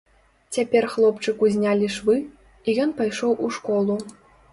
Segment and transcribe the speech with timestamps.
[0.55, 2.15] Цяпер хлопчыку знялі швы,
[2.67, 3.99] і ён пайшоў у школу.